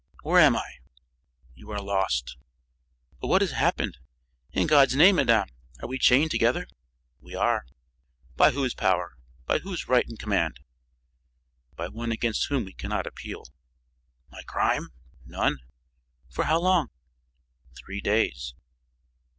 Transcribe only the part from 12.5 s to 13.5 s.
we cannot appeal."